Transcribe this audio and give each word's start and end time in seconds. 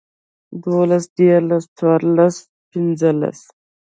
دولس 0.63 1.03
ديارلس 1.15 1.65
څوارلس 1.77 2.35
پنځلس 2.69 3.39